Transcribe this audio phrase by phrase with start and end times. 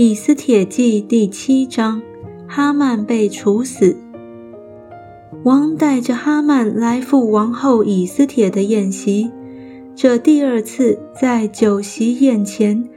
[0.00, 2.00] 以斯帖记第七章，
[2.46, 3.96] 哈曼被处死。
[5.42, 9.32] 王带着哈曼来赴王后以斯帖的宴席。
[9.96, 12.88] 这第二次在酒席宴前，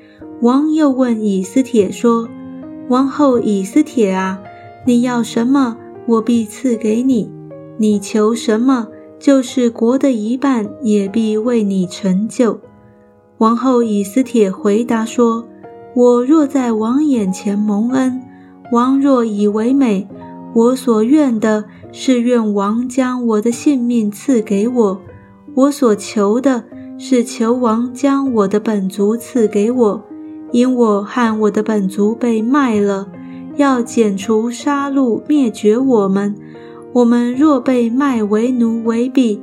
[0.41, 2.29] 王又问以斯帖说
[2.87, 4.39] ：“王后以斯帖啊，
[4.85, 7.31] 你要什么，我必赐给你；
[7.77, 12.59] 你求什么，就是国的一半，也必为你成就。”
[13.39, 15.47] 王后以斯帖回答说。
[15.93, 18.21] 我若在王眼前蒙恩，
[18.71, 20.07] 王若以为美，
[20.53, 24.97] 我所愿的是愿王将我的性命赐给我；
[25.53, 26.63] 我所求的
[26.97, 30.01] 是求王将我的本族赐给我，
[30.51, 33.09] 因我和我的本族被卖了，
[33.57, 36.33] 要剪除杀戮灭绝我们。
[36.93, 39.41] 我们若被卖为奴为婢，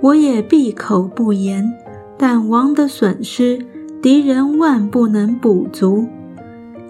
[0.00, 1.72] 我也闭口不言。
[2.16, 3.64] 但王的损失。
[4.04, 6.06] 敌人万不能补足。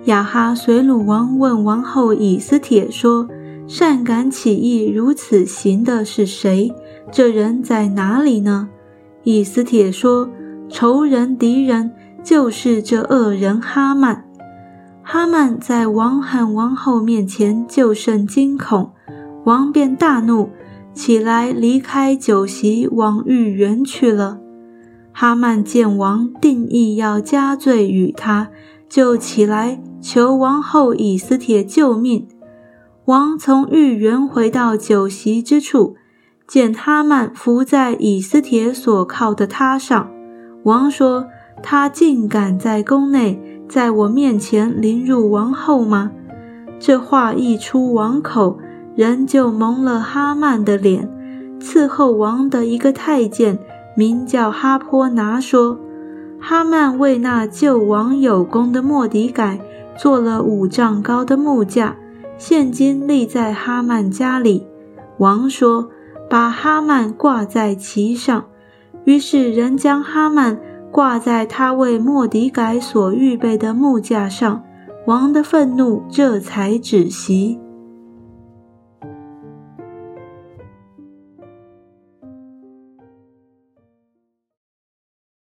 [0.06, 3.28] 亚哈随鲁王问王后以斯帖说
[3.68, 6.74] ：“善敢起义如此行的是谁？
[7.12, 8.68] 这人在哪里呢？”
[9.22, 10.28] 以斯帖说
[10.68, 11.92] ：“仇人敌人
[12.24, 14.24] 就是这恶人哈曼。”
[15.04, 18.90] 哈曼在王和王后面前就甚惊恐，
[19.44, 20.48] 王便大怒，
[20.92, 24.40] 起来离开酒席，往御园去了。
[25.16, 28.48] 哈曼见王定义要加罪于他，
[28.88, 32.26] 就起来求王后以斯帖救命。
[33.04, 35.94] 王从御园回到酒席之处，
[36.48, 40.10] 见哈曼伏在以斯帖所靠的榻上。
[40.64, 41.28] 王说
[41.62, 46.10] ：“他竟敢在宫内，在我面前凌辱王后吗？”
[46.80, 48.58] 这话一出王口，
[48.96, 51.08] 人就蒙了哈曼的脸。
[51.60, 53.56] 伺候王的一个太监。
[53.96, 55.78] 名叫哈坡拿说，
[56.40, 59.60] 哈曼为那救王有功的莫迪改
[59.96, 61.96] 做了五丈高的木架，
[62.36, 64.66] 现今立在哈曼家里。
[65.18, 65.88] 王说，
[66.28, 68.44] 把哈曼挂在其上。
[69.04, 70.58] 于是人将哈曼
[70.90, 74.62] 挂在他为莫迪改所预备的木架上。
[75.06, 77.60] 王的愤怒这才止息。